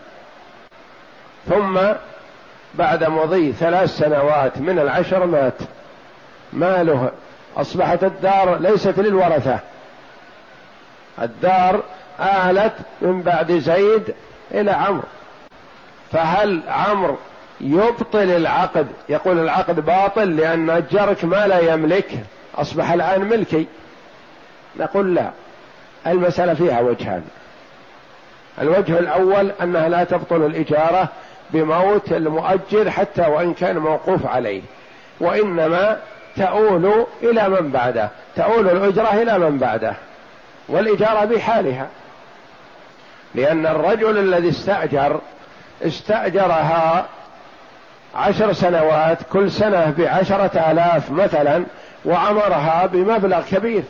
[1.49, 1.79] ثم
[2.75, 5.57] بعد مضي ثلاث سنوات من العشر مات.
[6.53, 7.11] ماله
[7.57, 9.59] أصبحت الدار ليست للورثة.
[11.21, 11.83] الدار
[12.19, 14.13] آلت من بعد زيد
[14.51, 15.07] إلى عمرو.
[16.11, 17.17] فهل عمرو
[17.61, 22.11] يبطل العقد؟ يقول العقد باطل لأن أجرك ما لا يملك.
[22.55, 23.67] أصبح الآن ملكي.
[24.79, 25.31] نقول لا.
[26.07, 27.23] المسألة فيها وجهان.
[28.61, 31.07] الوجه الأول أنها لا تبطل الإجارة
[31.49, 34.61] بموت المؤجر حتى وإن كان موقوف عليه
[35.19, 35.99] وإنما
[36.37, 39.93] تؤول إلى من بعده تؤول الأجرة إلى من بعده
[40.69, 41.87] والإجارة بحالها.
[43.35, 45.21] لأن الرجل الذي استأجر
[45.81, 47.05] استأجرها
[48.15, 51.63] عشر سنوات كل سنة بعشرة آلاف مثلا
[52.05, 53.83] وعمرها بمبلغ كبير.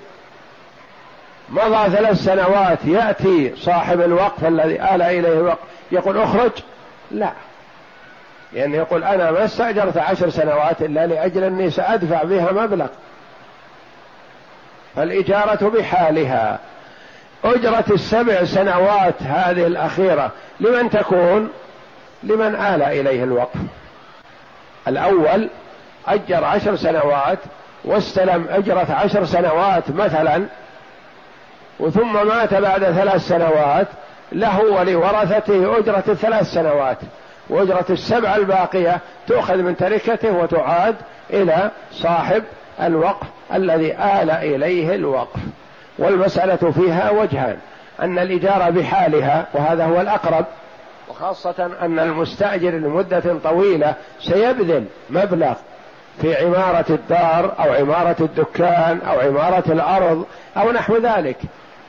[1.50, 5.60] مضى ثلاث سنوات يأتي صاحب الوقف الذي آل إليه الوقف
[5.92, 6.52] يقول اخرج؟
[7.12, 7.32] لا.
[8.54, 12.88] لأنه يقول أنا ما استأجرت عشر سنوات إلا لأجل أني سأدفع بها مبلغ.
[14.96, 16.60] فالإجارة بحالها.
[17.44, 20.32] أجرة السبع سنوات هذه الأخيرة.
[20.60, 21.50] لمن تكون؟
[22.24, 23.60] لمن آل إليه الوقف.
[24.88, 25.50] الأول
[26.08, 27.40] أجر عشر سنوات
[27.86, 30.46] واستلم أجرة عشر سنوات مثلا
[31.80, 33.88] وثم مات بعد ثلاث سنوات
[34.32, 36.98] له ولورثته أجرة الثلاث سنوات
[37.50, 40.96] وأجرة السبع الباقية تؤخذ من تركته وتعاد
[41.30, 42.44] إلى صاحب
[42.82, 45.40] الوقف الذي آل إليه الوقف.
[46.00, 47.58] والمسألة فيها وجهان
[48.00, 50.46] أن الإجارة بحالها وهذا هو الأقرب
[51.10, 55.54] وخاصة أن المستأجر لمدة طويلة سيبذل مبلغ
[56.22, 60.26] في عمارة الدار أو عمارة الدكان أو عمارة الأرض
[60.58, 61.38] أو نحو ذلك.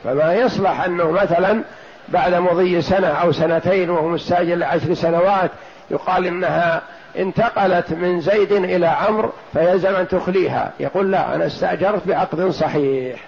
[0.05, 1.63] فما يصلح أنه مثلا
[2.09, 5.51] بعد مضي سنة أو سنتين وهو مستأجر لعشر سنوات
[5.91, 6.81] يقال إنها
[7.17, 10.73] انتقلت من زيد إلى عمرو فيلزم أن تخليها.
[10.79, 13.19] يقول لا أنا استأجرت بعقد صحيح.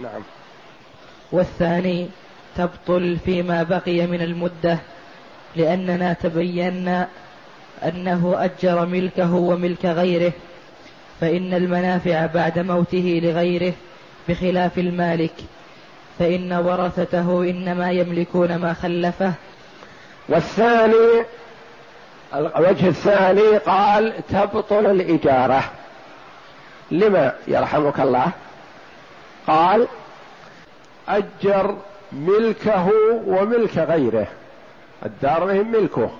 [0.00, 0.22] نعم.
[1.32, 2.08] والثاني
[2.56, 4.78] تبطل فيما بقي من المدة
[5.56, 7.08] لأننا تبينا
[7.84, 10.32] أنه أجر ملكه وملك غيره
[11.20, 13.72] فإن المنافع بعد موته لغيره
[14.28, 15.34] بخلاف المالك.
[16.18, 19.32] فإن ورثته إنما يملكون ما خلفه.
[20.28, 21.24] والثاني
[22.34, 25.64] الوجه الثاني قال تبطل الإجارة.
[26.90, 28.26] لما يرحمك الله؟
[29.46, 29.86] قال
[31.08, 31.76] أجر
[32.12, 32.90] ملكه
[33.26, 34.26] وملك غيره.
[35.06, 36.10] الدار ما هي ملكه.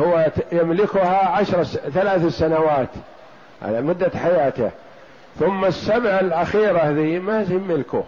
[0.00, 2.88] هو يملكها عشر ثلاث سنوات
[3.62, 4.70] على مدة حياته.
[5.38, 8.04] ثم السبع الأخيرة ذي ما هي ملكه.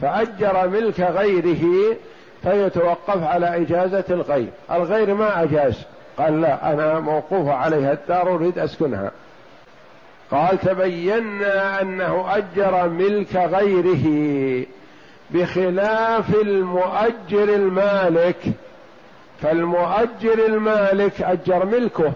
[0.00, 1.96] فأجر ملك غيره
[2.42, 5.82] فيتوقف على إجازة الغير الغير ما أجاز.
[6.18, 9.10] قال لا أنا موقوف عليها الدار أريد أسكنها.
[10.30, 14.06] قال تبينا أنه أجر ملك غيره
[15.30, 18.36] بخلاف المؤجر المالك.
[19.42, 22.12] فالمؤجر المالك أجر ملكه.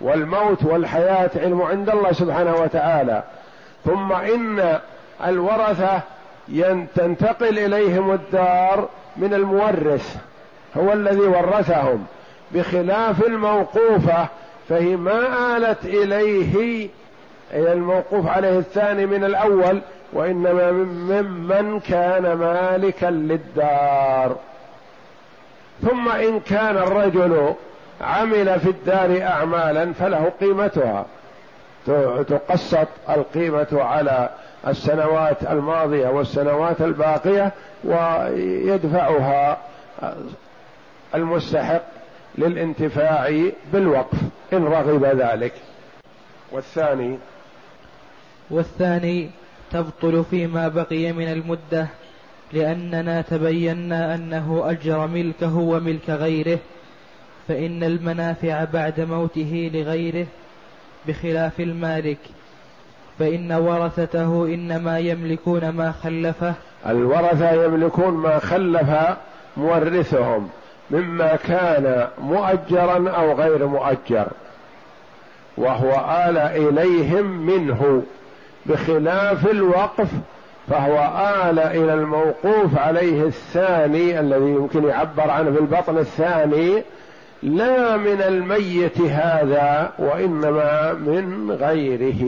[0.00, 3.22] والموت والحياة علم عند الله سبحانه وتعالى.
[3.84, 4.78] ثم إن
[5.26, 6.00] الورثة
[6.94, 10.16] تنتقل إليهم الدار من المورث
[10.76, 12.06] هو الذي ورثهم.
[12.52, 14.26] بخلاف الموقوفة
[14.68, 16.88] فهي ما آلت إليه
[17.54, 19.80] إلى الموقوف عليه الثاني من الأول
[20.12, 24.36] وإنما ممن كان مالكا للدار.
[25.82, 27.54] ثم إن كان الرجل
[28.00, 31.06] عمل في الدار أعمالا فله قيمتها.
[32.28, 34.28] تقسط القيمة على
[34.66, 37.52] السنوات الماضية والسنوات الباقية
[37.84, 39.58] ويدفعها
[41.14, 41.82] المستحق
[42.38, 44.18] للانتفاع بالوقف
[44.52, 45.52] إن رغب ذلك.
[46.52, 47.18] والثاني
[48.50, 49.30] والثاني
[49.72, 51.88] تبطل فيما بقي من المدة
[52.52, 56.58] لأننا تبينا أنه أجر ملكه وملك غيره
[57.48, 60.26] فإن المنافع بعد موته لغيره
[61.08, 62.18] بخلاف المالك
[63.18, 66.54] فإن ورثته إنما يملكون ما خلفه.
[66.86, 68.90] الورثة يملكون ما خلف
[69.56, 70.48] مورثهم
[70.90, 74.26] مما كان مؤجرا أو غير مؤجر
[75.56, 75.90] وهو
[76.28, 78.02] آل إليهم منه.
[78.66, 80.08] بخلاف الوقف
[80.68, 80.96] فهو
[81.50, 86.82] آل إلى الموقوف عليه الثاني الذي يمكن يعبر عنه في البطن الثاني.
[87.42, 92.22] لا من الميت هذا وإنما من غيره.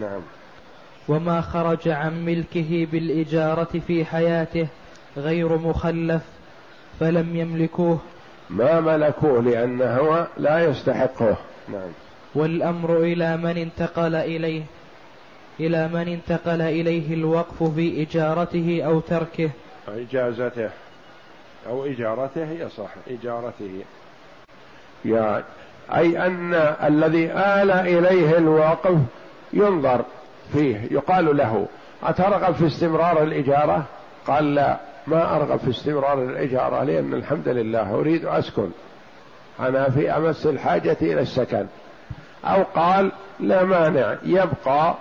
[0.00, 0.20] نعم.
[1.08, 4.68] وما خرج عن ملكه بالإجارة في حياته
[5.16, 6.22] غير مخلف
[7.00, 7.98] فلم يملكوه.
[8.50, 11.36] ما ملكوه لأنه لا يستحقه.
[11.68, 11.90] نعم.
[12.34, 14.62] والأمر إلى من انتقل إليه؟
[15.60, 19.50] إلى من انتقل إليه الوقف في إجارته أو تركه؟
[19.88, 20.70] إجازته.
[21.68, 23.84] أو إجارته يصح إجارته.
[25.04, 25.44] يعني
[25.94, 26.54] أي أن
[26.84, 28.98] الذي آل إليه الوقف
[29.52, 30.04] ينظر
[30.52, 31.66] فيه يقال له
[32.02, 33.84] أترغب في استمرار الإجارة؟
[34.26, 38.70] قال لا ما أرغب في استمرار الإجارة لأن الحمد لله أريد أسكن.
[39.60, 41.66] أنا في أمس الحاجة إلى السكن.
[42.44, 44.94] أو قال لا مانع يبقى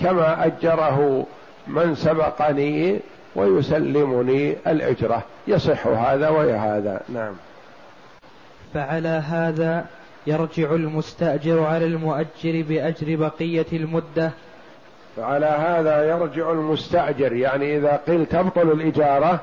[0.00, 1.26] كما أجره
[1.66, 3.00] من سبقني
[3.36, 5.22] ويسلمني الأجرة.
[5.48, 7.32] يصح هذا وهذا نعم.
[8.74, 9.86] فعلى هذا
[10.26, 14.30] يرجع المستأجر على المؤجر بأجر بقية المدة.
[15.16, 19.40] فعلى هذا يرجع المستأجر يعني إذا قيل تبطل الإجارة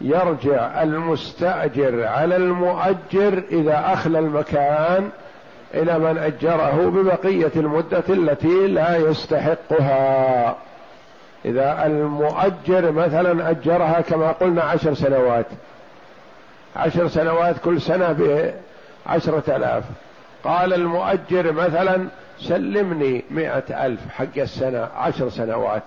[0.00, 5.10] يرجع المستأجر على المؤجر إذا أخلى المكان
[5.74, 10.56] إلى من أجره ببقية المدة التي لا يستحقها.
[11.44, 15.46] إذا المؤجر مثلا أجرها كما قلنا عشر سنوات
[16.76, 18.12] عشر سنوات كل سنة
[19.06, 19.84] بعشرة آلاف.
[20.44, 22.08] قال المؤجر مثلا
[22.40, 25.82] سلمني مئة ألف حق السنة عشر سنوات.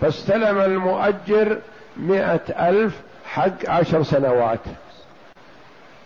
[0.00, 1.58] فاستلم المؤجر
[1.96, 4.60] مئة ألف حق عشر سنوات.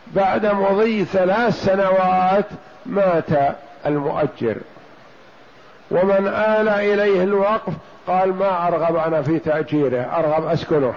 [0.07, 2.47] بعد مضي ثلاث سنوات
[2.87, 4.57] مات المؤجر.
[5.91, 7.73] ومن آل إليه الوقف
[8.07, 10.95] قال ما أرغب أنا في تأجيره أرغب أسكنه.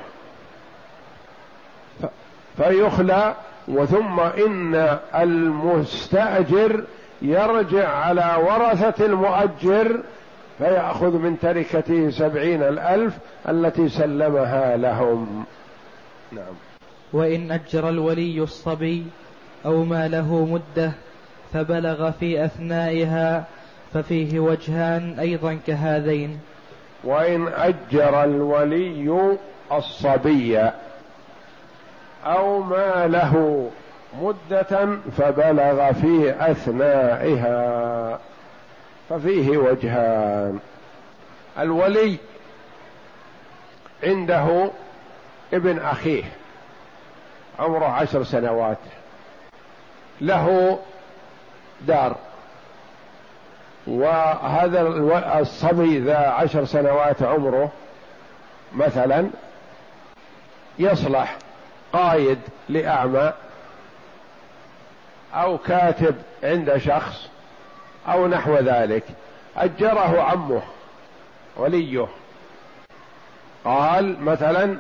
[2.58, 3.34] فيخلى
[3.72, 6.84] وثم إن المستأجر
[7.22, 10.00] يرجع على ورثة المؤجر
[10.58, 13.18] فيأخذ من تركته سبعين الألف
[13.50, 15.46] التي سلمها لهم.
[16.32, 16.54] نعم.
[17.14, 19.06] وإن أجر الولي الصبي
[19.66, 20.92] أو ما له مدة
[21.54, 23.44] فبلغ في أثنائها
[23.94, 26.40] ففيه وجهان أيضا كهذين.
[27.04, 29.38] وإن أجر الولي
[29.72, 30.72] الصبي
[32.26, 33.70] أو ما له
[34.14, 38.20] مدة فبلغ في أثنائها.
[39.10, 40.60] ففيه وجهان.
[41.60, 42.18] الولي
[44.04, 44.72] عنده
[45.54, 46.24] ابن أخيه
[47.60, 48.78] عمره عشر سنوات.
[50.22, 50.80] له
[51.82, 52.16] دار.
[53.88, 54.82] وهذا
[55.40, 57.72] الصبي ذا عشر سنوات عمره
[58.74, 59.30] مثلا
[60.80, 61.38] يصلح.
[61.94, 62.40] قايد
[62.70, 63.34] لأعمى
[65.34, 67.30] أو كاتب عند شخص
[68.08, 69.04] أو نحو ذلك.
[69.58, 70.62] أجره عمه
[71.58, 72.08] وليه.
[73.66, 74.78] قال مثلا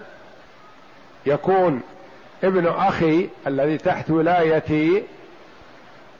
[1.26, 1.82] يكون
[2.44, 5.04] ابن أخي الذي تحت ولايتي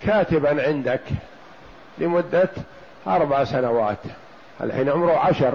[0.02, 1.02] كاتبا عندك
[1.98, 2.50] لمدة
[3.08, 3.98] أربع سنوات.
[4.62, 5.54] الحين عمره عشر.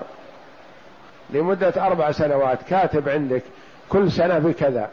[1.30, 3.42] لمدة أربع سنوات كاتب عندك
[3.88, 4.90] كل سنة بكذا.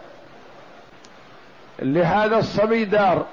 [1.83, 3.25] لهذا الصبي دار.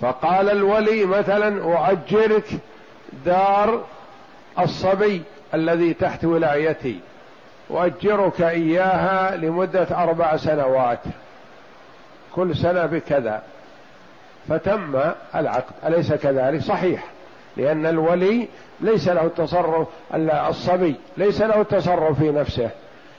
[0.00, 2.44] فقال الولي مثلا اؤجرك
[3.26, 3.84] دار
[4.58, 5.22] الصبي
[5.54, 7.00] الذي تحت ولايتي.
[7.70, 10.98] أؤجرك إياها لمدة أربع سنوات.
[12.34, 13.42] كل سنة بكذا.
[14.48, 15.00] فتم
[15.34, 15.72] العقد.
[15.86, 17.04] أليس كذلك؟ صحيح.
[17.56, 18.48] لأن الولي
[18.80, 19.88] ليس له التصرف
[20.48, 22.70] الصبي ليس له التصرف في نفسه.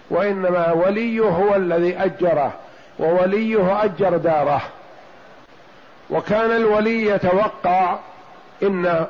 [0.10, 2.54] وإنما وليه هو الذي أجره.
[3.00, 4.62] ووليه أجر داره.
[6.10, 7.98] وكان الولي يتوقع
[8.64, 9.06] إن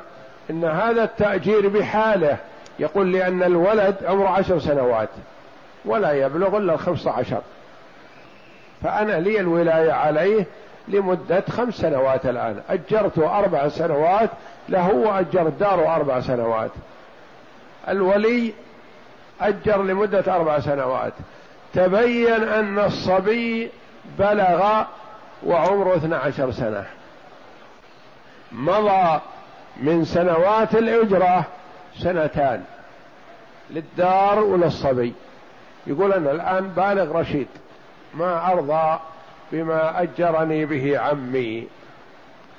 [0.50, 2.36] إن هذا التأجير بحاله.
[2.78, 5.08] يقول لأن الولد عمره عشر سنوات
[5.84, 7.40] ولا يبلغ إلا الخمسة عشر.
[8.82, 10.44] فأنا لي الولاية عليه
[10.88, 12.60] لمدة خمس سنوات الآن.
[12.70, 14.30] أجرت أربع سنوات
[14.68, 16.70] له وأجر الدار أربع سنوات.
[17.88, 18.52] الولي
[19.40, 21.12] أجر لمدة أربع سنوات.
[21.74, 23.70] تبين أن الصبي
[24.18, 24.84] بلغ
[25.46, 26.84] وعمره 12 سنة.
[28.52, 29.20] مضى
[29.76, 31.44] من سنوات الإجرة
[31.98, 32.64] سنتان
[33.70, 35.14] للدار وللصبي
[35.86, 37.48] يقول أنا الآن بالغ رشيد
[38.14, 38.98] ما أرضى
[39.52, 41.68] بما أجرني به عمي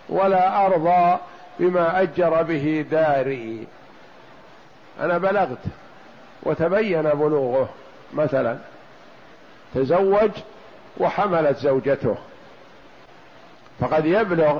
[0.09, 1.17] ولا أرضى
[1.59, 3.67] بما أجر به داري.
[4.99, 5.63] أنا بلغت
[6.43, 7.69] وتبين بلوغه
[8.13, 8.57] مثلا.
[9.75, 10.31] تزوج
[10.97, 12.15] وحملت زوجته.
[13.79, 14.59] فقد يبلغ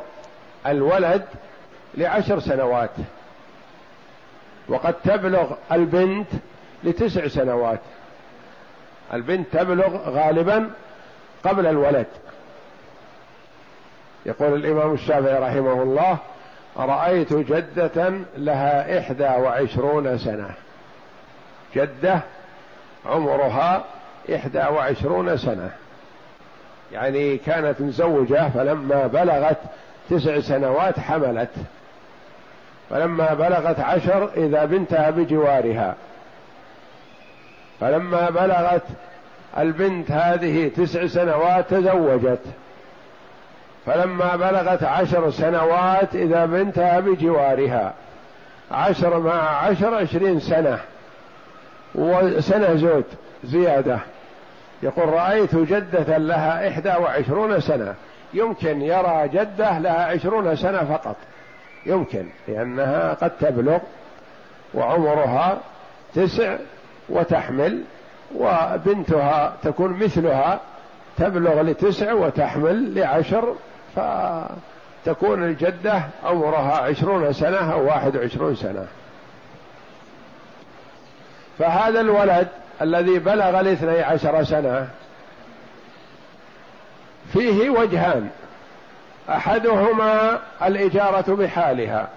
[0.68, 1.26] الولد
[1.98, 2.90] لعشر سنوات.
[4.70, 6.28] وقد تبلغ البنت
[6.84, 7.80] لتسع سنوات.
[9.14, 10.72] البنت تبلغ غالبا
[11.44, 12.08] قبل الولد.
[14.26, 16.18] يقول الإمام الشافعي رحمه الله
[16.78, 20.50] رأيت جدة لها إحدى وعشرون سنة.
[21.76, 22.20] جدة
[23.06, 23.86] عمرها
[24.30, 25.70] إحدى وعشرون سنة.
[26.92, 29.58] يعني كانت مزوجة فلما بلغت
[30.10, 31.50] تسع سنوات حملت.
[32.90, 35.96] فلما بلغت عشر إذا بنتها بجوارها.
[37.80, 38.84] فلما بلغت
[39.58, 42.42] البنت هذه تسع سنوات تزوجت.
[43.86, 47.94] فلما بلغت عشر سنوات إذا بنتها بجوارها.
[48.72, 50.80] عشر مع عشر عشرين سنة.
[51.96, 53.04] وسنة زود
[53.44, 54.00] زيادة.
[54.84, 57.96] يقول رأيت جدة لها إحدى وعشرون سنة.
[58.34, 61.16] يمكن يرى جدة لها عشرون سنة فقط.
[61.86, 63.80] يمكن لأنها قد تبلغ
[64.74, 65.58] وعمرها
[66.16, 66.56] تسع
[67.10, 67.84] وتحمل
[68.36, 70.60] وبنتها تكون مثلها
[71.18, 73.56] تبلغ لتسع وتحمل لعشر
[73.96, 78.88] فتكون الجدة عمرها عشرون سنة أو واحد وعشرون سنة.
[81.60, 82.48] فهذا الولد
[82.82, 84.88] الذي بلغ الاثني عشر سنة.
[87.34, 88.30] فيه وجهان.
[89.30, 92.10] أحدهما الإجارة بحالها.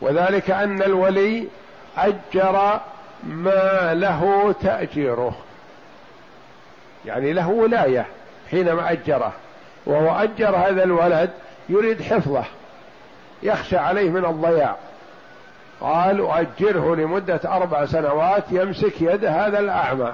[0.00, 1.48] وذلك أن الولي
[1.96, 2.80] أجر
[3.22, 5.36] ما له تأجيره.
[7.06, 8.06] يعني له ولاية
[8.50, 9.32] حينما أجره.
[9.86, 11.30] وهو أجر هذا الولد
[11.68, 12.44] يريد حفظه.
[13.42, 14.76] يخشى عليه من الضياع.
[15.80, 20.12] قال أؤجره لمدة أربع سنوات يمسك يد هذا الأعمى.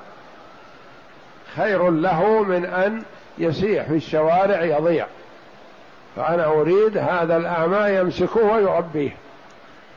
[1.57, 3.03] خير له من أن
[3.39, 5.07] يسيح في الشوارع يضيع.
[6.17, 9.17] فأنا أريد هذا الأعمى يمسكه ويربيه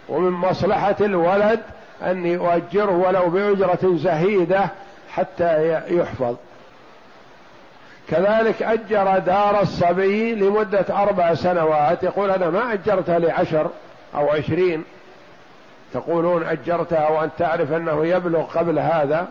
[0.09, 1.59] ومن مصلحة الولد
[2.03, 4.69] أني أؤجره ولو بأجرة زهيدة
[5.13, 6.35] حتى يحفظ.
[8.09, 12.03] كذلك أجر دار الصبي لمدة أربع سنوات.
[12.03, 13.69] يقول أنا ما أجرتها لعشر
[14.15, 14.83] أو عشرين.
[15.93, 19.27] تقولون أجرتها وأنت تعرف أنه يبلغ قبل هذا؟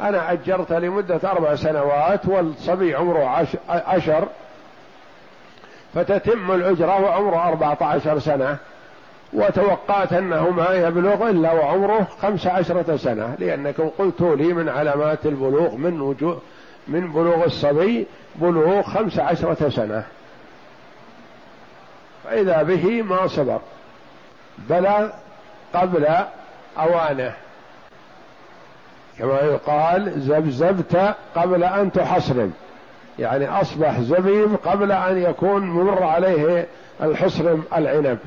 [0.00, 4.28] أنا أجرت لمدة أربع سنوات والصبي عمره عشر.
[5.94, 8.56] فتتم الأجرة وعمره أربعة عشر سنة.
[9.32, 15.76] وتوقعت أنه ما يبلغ إلا وعمره خمس عشرة سنة لأنكم قلتوا لي من علامات البلوغ
[15.76, 16.40] من وجوه
[16.88, 20.04] من بلوغ الصبي بلوغ خمس عشرة سنة.
[22.24, 23.60] فإذا به ما صبر.
[24.58, 25.08] بلغ
[25.74, 26.06] قبل
[26.78, 27.32] أوانه.
[29.18, 32.52] كما يقال زبزبت قبل أن تحصرم.
[33.18, 36.66] يعني أصبح زبيب قبل أن يكون مر عليه
[37.02, 38.18] الحصرم العنب.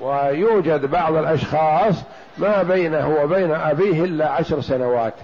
[0.00, 1.94] ويوجد بعض الأشخاص
[2.38, 5.14] ما بينه وبين أبيه إلا عشر سنوات.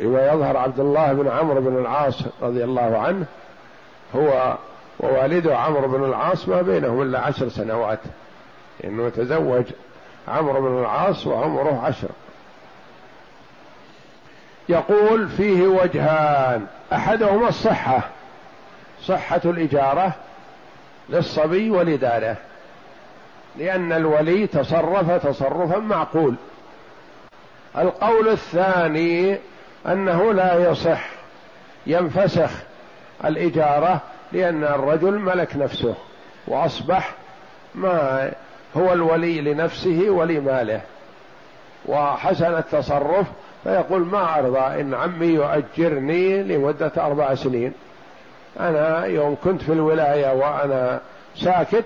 [0.00, 3.26] لما يظهر عبد الله بن عمرو بن العاص رضي الله عنه
[4.16, 4.56] هو
[5.00, 7.98] ووالده عمرو بن العاص ما بينهم إلا عشر سنوات.
[8.84, 9.64] إنه تزوج
[10.28, 12.08] عمرو بن العاص وعمره عشر.
[14.68, 18.00] يقول فيه وجهان أحدهما الصحة
[19.02, 20.12] صحة الإجارة
[21.08, 22.36] للصبي ولداره
[23.56, 26.34] لأن الولي تصرف تصرفا معقول.
[27.78, 29.38] القول الثاني
[29.86, 31.08] أنه لا يصح
[31.86, 32.50] ينفسخ
[33.24, 34.00] الإجارة
[34.32, 35.94] لأن الرجل ملك نفسه
[36.46, 37.12] وأصبح
[37.74, 38.30] ما
[38.76, 40.80] هو الولي لنفسه ولماله.
[41.86, 43.26] وحسن التصرف
[43.64, 47.72] فيقول ما أرضى إن عمي يؤجرني لمدة أربع سنين.
[48.60, 51.00] أنا يوم كنت في الولاية وأنا
[51.36, 51.84] ساكت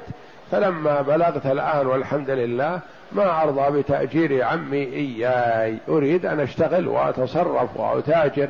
[0.51, 2.81] فلما بلغت الآن والحمد لله
[3.13, 5.77] ما أرضى بتأجير عمي إياي.
[5.89, 8.49] أريد أن أشتغل وأتصرف وأتاجر.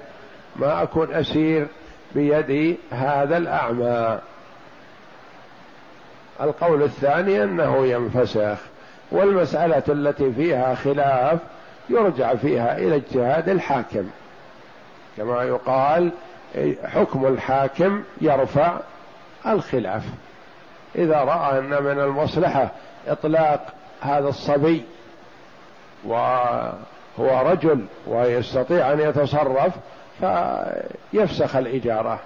[0.56, 1.66] ما أكون أسير
[2.14, 4.18] بيد هذا الأعمى.
[6.40, 8.58] القول الثاني أنه ينفسخ
[9.10, 11.38] والمسألة التي فيها خلاف
[11.90, 14.10] يرجع فيها إلى اجتهاد الحاكم.
[15.16, 16.10] كما يقال
[16.84, 18.76] حكم الحاكم يرفع
[19.46, 20.02] الخلاف.
[20.94, 22.70] إذا رأى أن من المصلحة
[23.08, 23.66] إطلاق
[24.00, 24.84] هذا الصبي
[26.04, 26.72] وهو
[27.18, 29.72] رجل ويستطيع أن يتصرف
[30.20, 32.18] فيفسخ الإجارة.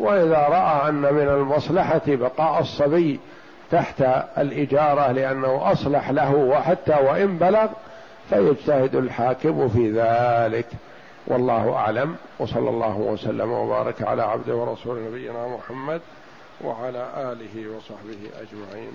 [0.00, 3.20] وإذا رأى أن من المصلحة بقاء الصبي
[3.70, 4.02] تحت
[4.38, 7.66] الإجارة لأنه أصلح له وحتى وإن بلغ
[8.30, 10.66] فيجتهد الحاكم في ذلك.
[11.26, 12.16] والله أعلم.
[12.38, 16.00] وصلى الله وسلم وبارك على عبده ورسول نبينا محمد
[16.64, 18.92] وعلى آله وصحبه أجمعين.